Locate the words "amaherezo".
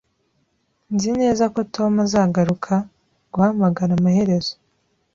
3.99-4.53